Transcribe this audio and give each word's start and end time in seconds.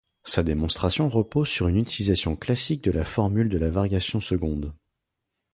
Sa 0.23 0.41
démonstration 0.41 1.09
repose 1.09 1.47
sur 1.49 1.67
une 1.67 1.75
utilisation 1.77 2.35
classique 2.35 2.83
de 2.83 2.89
la 2.89 3.03
formule 3.05 3.49
de 3.49 3.59
la 3.59 3.69
variation 3.69 4.19
seconde. 4.19 4.73